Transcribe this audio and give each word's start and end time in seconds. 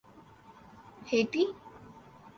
Haiti 1.09 1.43